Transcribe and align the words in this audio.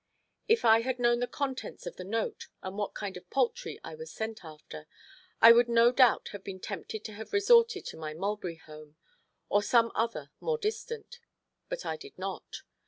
If 0.47 0.65
I 0.65 0.81
had 0.81 0.97
known 0.97 1.19
the 1.19 1.27
contents 1.27 1.85
of 1.85 1.95
the 1.97 2.03
note, 2.03 2.47
and 2.63 2.75
what 2.75 2.95
kind 2.95 3.15
of 3.17 3.29
poultry 3.29 3.79
I 3.83 3.93
was 3.93 4.11
sent 4.11 4.43
after, 4.43 4.87
I 5.39 5.51
would 5.51 5.69
no 5.69 5.91
doubt 5.91 6.29
have 6.29 6.43
been 6.43 6.59
tempted 6.59 7.03
to 7.05 7.13
have 7.13 7.31
resorted 7.33 7.85
to 7.85 7.97
my 7.97 8.15
mulberry 8.15 8.55
home, 8.55 8.95
or 9.47 9.61
some 9.61 9.91
other 9.93 10.31
more 10.39 10.57
distant, 10.57 11.19
but 11.69 11.85
I 11.85 11.97
did 11.97 12.17
not. 12.17 12.63